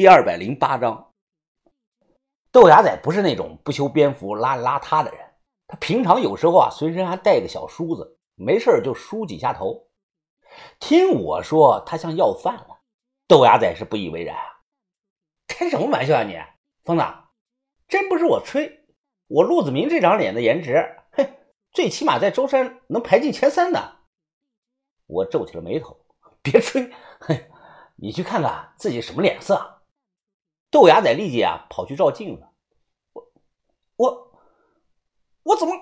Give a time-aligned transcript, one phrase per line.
[0.00, 1.12] 第二百零八章，
[2.50, 5.20] 豆芽仔不是那种不修边幅、邋里邋遢的人。
[5.66, 9.88] 他平常有时候啊，随身还带个小梳子，没事就梳几下头。
[10.78, 12.80] 听我说，他像要饭了。
[13.28, 14.62] 豆芽仔是不以为然啊！
[15.46, 16.34] 开什么玩笑啊你，
[16.82, 17.04] 疯子！
[17.86, 18.86] 真不是我吹，
[19.26, 21.28] 我陆子明这张脸的颜值，哼，
[21.72, 23.98] 最起码在舟山能排进前三的。
[25.08, 25.94] 我皱起了眉头，
[26.40, 27.38] 别吹，哼，
[27.96, 29.76] 你去看看自己什么脸色。
[30.70, 32.46] 豆芽仔立即啊跑去照镜子，
[33.12, 33.26] 我
[33.96, 34.32] 我
[35.42, 35.74] 我怎么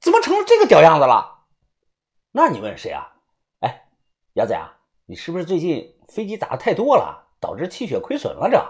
[0.00, 1.46] 怎么成了这个屌样子了？
[2.32, 3.16] 那你问谁啊？
[3.60, 3.88] 哎，
[4.34, 8.48] 牙仔啊，你是不是最近飞机打的太多了，导致气血亏损了？
[8.48, 8.62] 这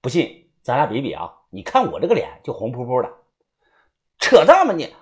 [0.00, 1.42] 不信咱俩比比啊！
[1.50, 3.08] 你看我这个脸就红扑扑的，
[4.18, 4.94] 扯淡吧你？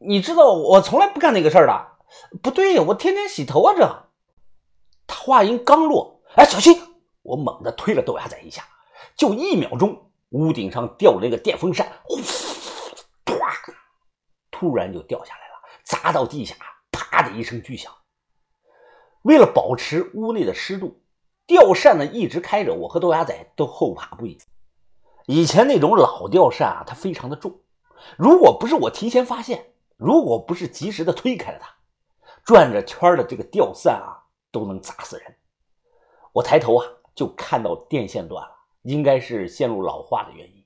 [0.00, 1.94] 你知道我从来不干那个事儿的。
[2.42, 3.74] 不对呀，我天天洗头啊！
[3.76, 4.08] 这
[5.06, 6.96] 他话音刚落，哎，小心！
[7.22, 8.64] 我猛地推了豆芽仔一下。
[9.16, 12.16] 就一秒钟，屋顶上掉了一个电风扇，呼，
[14.50, 16.54] 突然就掉下来了，砸到地下，
[16.90, 17.92] 啪的一声巨响。
[19.22, 21.02] 为了保持屋内的湿度，
[21.46, 24.38] 吊扇呢一直开着，我和豆芽仔都后怕不已。
[25.26, 27.60] 以前那种老吊扇啊，它非常的重，
[28.18, 31.74] 如果不是我提前发现，如果不是及时的推开了它，
[32.44, 35.36] 转着圈的这个吊扇啊，都能砸死人。
[36.32, 38.54] 我抬头啊，就看到电线断了。
[38.84, 40.64] 应该是线路老化的原因，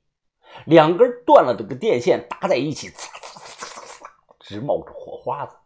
[0.67, 4.07] 两根断了的个电线搭在一起，呲呲呲呲呲，
[4.41, 5.57] 直冒着火花子。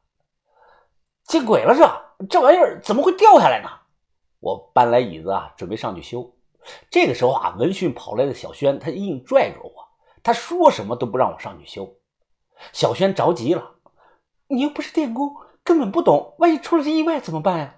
[1.24, 3.70] 见鬼了，这这玩意儿怎么会掉下来呢？
[4.40, 6.34] 我搬来椅子啊，准备上去修。
[6.90, 9.88] 这个时候啊，闻讯跑来的小轩，他硬拽着我，
[10.22, 11.96] 他说什么都不让我上去修。
[12.72, 13.76] 小轩着急了
[14.48, 17.76] ：“你又不是电工，根本不懂，万一出了这意外怎么办呀？”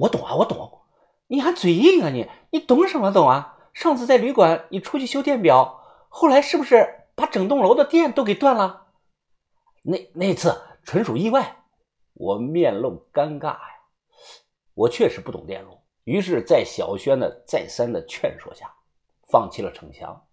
[0.00, 0.80] 我懂啊，我懂。
[1.28, 2.28] 你还嘴硬啊你？
[2.50, 3.57] 你懂什么懂啊？
[3.78, 6.84] 上次在旅馆，你出去修电表，后来是不是
[7.14, 8.88] 把整栋楼的电都给断了？
[9.82, 11.58] 那那次纯属意外。
[12.14, 13.60] 我面露尴尬呀，
[14.74, 15.78] 我确实不懂电路。
[16.02, 18.68] 于是，在小轩的再三的劝说下，
[19.30, 20.26] 放弃了逞强。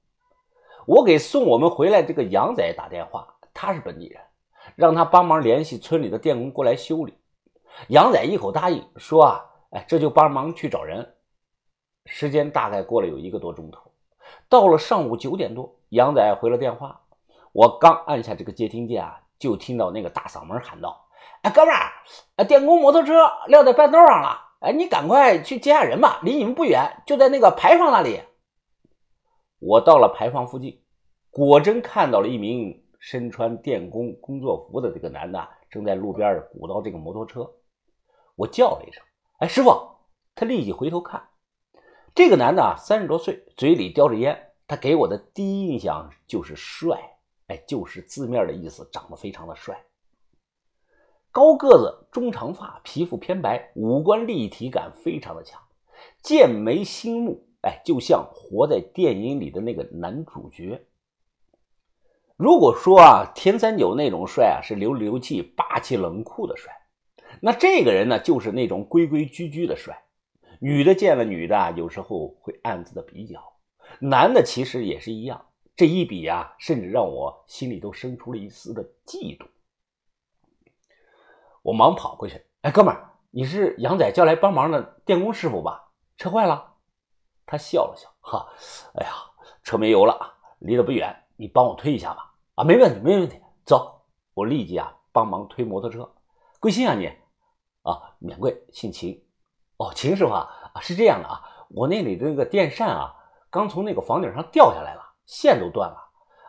[0.88, 4.20] 我给送我们回来这个杨仔打电话，他是本地人，
[4.76, 7.16] 让他帮忙联系村里的电工过来修理。
[7.90, 11.15] 杨仔一口答应，说啊，哎，这就帮忙去找人。
[12.06, 13.92] 时间大概过了有一个多钟头，
[14.48, 17.02] 到了上午九点多，杨仔回了电话。
[17.52, 21.08] 我刚按下这个接听键啊，就听到那个大嗓门喊道
[21.42, 23.14] ：“哎，哥们儿，电工摩托车
[23.48, 28.22] 撂在半道上了，哎，你赶快去接下人吧，离你们不远，就在那个牌坊那里。”
[29.60, 30.84] 我到了牌坊附近，
[31.32, 37.50] 果真看到了一名身穿电工工作服的这个男的正在路边鼓捣这个摩托车。
[38.36, 39.02] 我叫了一声
[39.40, 39.72] ：“哎，师傅！”
[40.36, 41.22] 他立即回头看。
[42.16, 44.54] 这个男的啊，三十多岁，嘴里叼着烟。
[44.66, 46.98] 他给我的第一印象就是帅，
[47.48, 49.78] 哎，就是字面的意思，长得非常的帅。
[51.30, 55.62] 高个子，中长发，皮肤偏白，五官立体感非常的强，
[56.24, 60.82] 剑眉星目，哎，就像活在电影里的那个男主角。
[62.38, 66.74] 如果说啊，田三九那种帅啊，是流里流气、霸气冷酷的帅，
[67.42, 70.02] 那这个人呢，就是那种规规矩矩的帅。
[70.66, 73.40] 女的见了女的，有时候会暗自的比较；
[74.00, 75.46] 男的其实也是一样。
[75.76, 79.46] 这一比啊，甚至让我心里都生出了一丝的嫉妒。
[81.62, 85.92] 我忙跑过去：“哎，哥们儿，你是杨仔叫来帮忙的电工师傅吧？
[86.18, 86.74] 车坏了？”
[87.46, 88.52] 他笑了笑：“哈，
[88.96, 89.14] 哎呀，
[89.62, 92.34] 车没油了，离得不远，你帮我推一下吧。
[92.56, 94.02] ”“啊，没问题，没问题。”走，
[94.34, 96.12] 我立即啊帮忙推摩托车。
[96.60, 97.06] 贵姓啊你？
[97.84, 99.24] 啊，免贵，姓秦。
[99.78, 100.48] 哦，秦师傅啊，
[100.80, 103.14] 是这样的啊，我那里的那个电扇啊，
[103.50, 105.98] 刚从那个房顶上掉下来了，线都断了，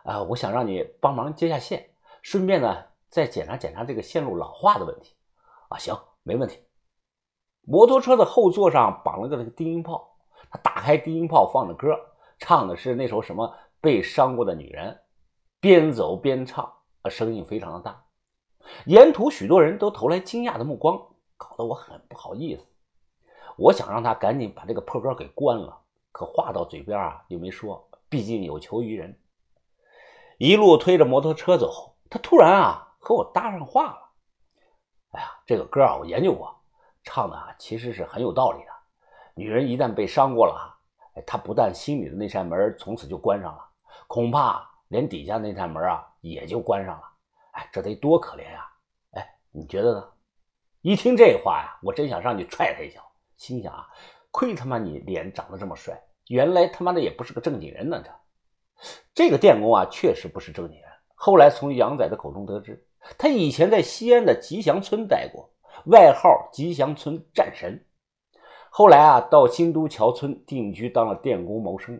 [0.05, 1.89] 啊，我想让你帮忙接下线，
[2.21, 5.13] 顺便呢再检查检查这个线路老化的问题，
[5.69, 5.93] 啊，行，
[6.23, 6.63] 没问题。
[7.63, 10.15] 摩托车的后座上绑了个那个低音炮，
[10.49, 11.99] 他打开低音炮放着歌，
[12.39, 14.97] 唱的是那首什么被伤过的女人，
[15.59, 16.63] 边走边唱，
[17.01, 18.05] 啊，声音非常的大，
[18.85, 20.97] 沿途许多人都投来惊讶的目光，
[21.35, 22.65] 搞得我很不好意思。
[23.57, 25.77] 我想让他赶紧把这个破歌给关了，
[26.11, 29.19] 可话到嘴边啊又没说，毕竟有求于人。
[30.37, 34.09] 一路推着摩托车走，他突然啊和我搭上话了。
[35.13, 36.55] 哎呀，这个歌啊我研究过，
[37.03, 38.71] 唱的啊其实是很有道理的。
[39.33, 40.77] 女人一旦被伤过了，
[41.15, 43.67] 哎，她不但心里的那扇门从此就关上了，
[44.05, 47.03] 恐怕连底下那扇门啊也就关上了。
[47.53, 48.69] 哎，这得多可怜呀！
[49.13, 50.07] 哎，你觉得呢？
[50.81, 53.01] 一听这话呀，我真想上去踹他一脚。
[53.37, 53.87] 心想啊，
[54.31, 58.03] 亏他妈你脸长得这么帅，原来他妈的也不是个正经人呢！
[58.03, 58.11] 这
[59.13, 60.89] 这个电工啊，确实不是正经人。
[61.15, 62.85] 后来从杨仔的口中得知，
[63.17, 65.49] 他以前在西安的吉祥村待过，
[65.85, 67.83] 外号吉祥村战神。
[68.69, 71.99] 后来啊，到新都桥村定居当了电工谋生。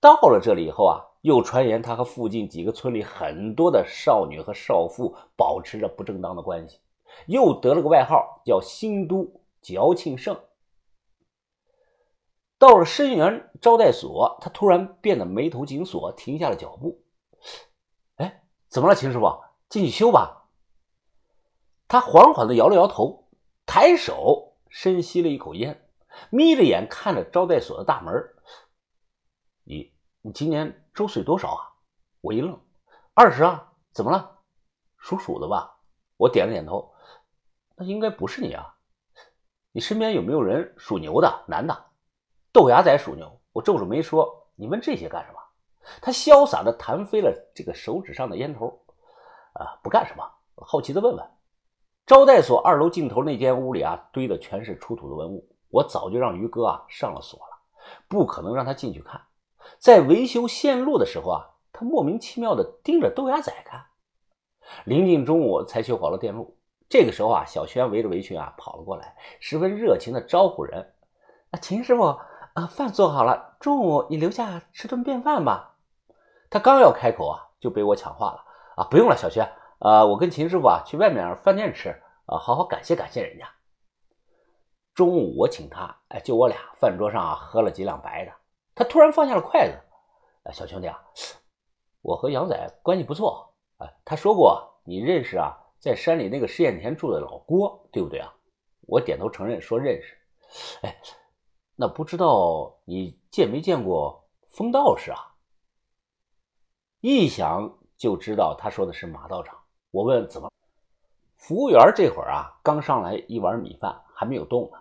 [0.00, 6.78] 到了这里以后啊，又传言他和附近几个村里很多的少女和少妇保持着不正当的关系，
[7.26, 9.30] 又得了个外号叫“新都
[9.66, 10.40] 矫庆胜”。
[12.56, 17.04] 到了申源招待所，他突然变得眉头紧锁，停下了脚步。
[18.14, 19.26] 哎，怎么了，秦师傅？
[19.68, 20.48] 进去修吧。
[21.88, 23.28] 他缓缓地摇了摇头，
[23.66, 25.90] 抬手深吸了一口烟，
[26.30, 28.14] 眯着眼看着招待所的大门。
[29.64, 29.92] 你
[30.22, 31.62] 你今年周岁多少啊？
[32.20, 32.58] 我一愣，
[33.14, 33.72] 二十啊？
[33.92, 34.38] 怎么了？
[34.96, 35.80] 属鼠的吧？
[36.16, 36.94] 我点了点头。
[37.74, 38.75] 那应该不是你啊？
[39.76, 41.44] 你身边有没有人属牛的？
[41.46, 41.84] 男的？
[42.50, 43.30] 豆芽仔属牛。
[43.52, 45.38] 我皱着眉说：“你问这些干什么？”
[46.00, 48.68] 他潇洒的弹飞了这个手指上的烟头。
[49.52, 50.24] 啊，不干什么，
[50.54, 51.22] 好奇的问问。
[52.06, 55.46] 招待所二楼尽头那间屋里啊，堆的全是出土的文物。
[55.68, 57.58] 我早就让于哥啊上了锁了，
[58.08, 59.20] 不可能让他进去看。
[59.78, 63.84] 在维修线路的时候啊，他莫名其妙的盯着豆芽仔看。
[64.86, 66.56] 临近中午才修好了电路，
[66.88, 70.94] 这个时候啊，小轩围着围裙啊跑了过来，十分热情的招呼人
[71.50, 72.04] ：“啊，秦师傅
[72.54, 75.76] 啊，饭做好了，中午你留下吃顿便饭吧。”
[76.48, 78.44] 他刚要开口啊，就被我抢话了
[78.78, 79.50] ：“啊，不用了，小轩，
[79.80, 81.90] 啊，我跟秦师傅啊去外面饭店吃
[82.26, 83.48] 啊，好好感谢感谢人家。”
[84.94, 88.32] 中午我请他，哎，就我俩，饭桌上啊喝了几两白的。
[88.74, 89.74] 他突然放下了筷子，
[90.44, 91.02] 啊，小兄弟啊，
[92.00, 98.32] 我和杨仔关系不错，啊，他说过你认识啊，在山里那个试验田住的老郭，对不对啊？
[98.82, 100.16] 我点头承认说认识。
[100.82, 100.96] 哎，
[101.74, 105.18] 那不知道你见没见过风道士啊？
[107.00, 109.56] 一想就知道他说的是马道长。
[109.90, 110.50] 我问怎么？
[111.36, 114.78] 服务员这会儿啊，刚上来一碗米饭，还没有动呢，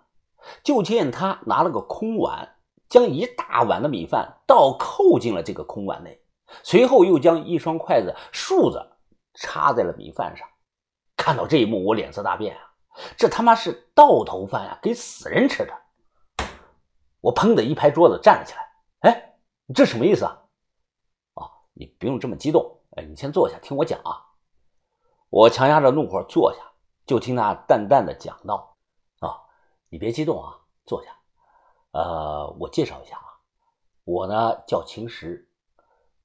[0.64, 2.52] 就见他拿了个空碗。
[2.88, 6.22] 将一大碗的米饭倒扣进了这个空碗内，
[6.64, 8.98] 随后又将一双筷子竖着
[9.34, 10.48] 插在了米饭上。
[11.26, 12.62] 看到这一幕，我脸色大变啊！
[13.18, 15.74] 这他妈是倒头饭呀，给死人吃的！
[17.20, 18.70] 我砰的一拍桌子，站了起来。
[19.00, 19.34] 哎，
[19.66, 20.44] 你这什么意思啊？
[21.34, 22.80] 哦，你不用这么激动。
[22.92, 24.22] 哎，你先坐下，听我讲啊。
[25.32, 26.60] 我强压着怒火坐下，
[27.08, 28.78] 就听他淡淡的讲道
[29.18, 29.42] ：“啊，
[29.90, 31.10] 你别激动啊，坐下。”
[31.90, 33.42] 呃，我介绍一下啊，
[34.04, 35.50] 我呢叫秦石，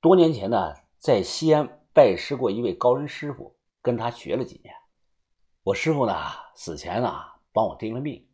[0.03, 4.75] 多年前呢在西安拜师过一位高人师傅，跟他学了几年。
[5.63, 6.15] 我师傅呢
[6.55, 7.13] 死前呢
[7.53, 8.27] 帮我定了命，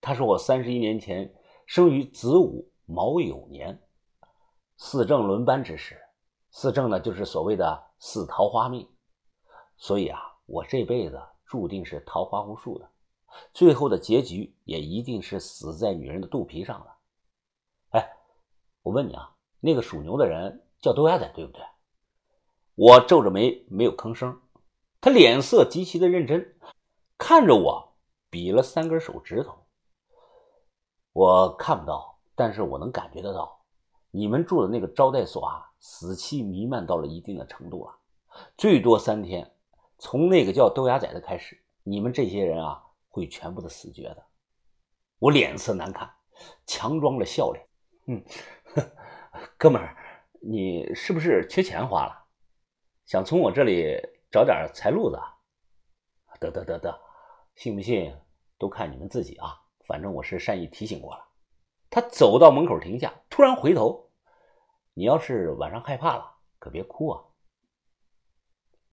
[0.00, 1.34] 他说我三十一年前
[1.66, 3.82] 生于子午卯酉年，
[4.78, 6.00] 四正轮班之时，
[6.50, 8.88] 四正呢就是所谓的四桃花命，
[9.76, 12.90] 所以啊，我这辈子注定是桃花无数的。
[13.52, 16.96] 最后的结局也一定是死在女人的肚皮上了。
[17.90, 18.10] 哎，
[18.80, 21.62] 我问你啊，那个属牛的人叫豆芽仔，对不对？
[22.74, 24.39] 我皱着眉没有吭声。
[25.00, 26.56] 他脸色极其的认真，
[27.16, 27.96] 看着我，
[28.28, 29.66] 比了三根手指头。
[31.12, 33.64] 我看不到，但是我能感觉得到，
[34.10, 37.98] 你们住的那个招待所啊，死气弥漫到了一定的程度了，
[38.56, 39.50] 最多三天。
[39.98, 42.86] 从那个叫豆芽仔的开始，你们这些人啊。
[43.12, 44.24] 会全部的死绝的。
[45.18, 46.08] 我脸色难看，
[46.64, 47.66] 强装着笑脸。
[48.06, 48.24] 嗯，
[49.58, 49.96] 哥们儿，
[50.40, 52.26] 你是不是缺钱花了？
[53.06, 53.98] 想从我这里
[54.30, 55.18] 找点财路子？
[56.38, 57.00] 得得得得，
[57.56, 58.16] 信不信
[58.56, 59.60] 都看你们自己啊。
[59.80, 61.26] 反正我是善意提醒过了。
[61.90, 64.08] 他走到门口停下，突然回头
[64.94, 67.24] ：“你要是晚上害怕了，可别哭啊。”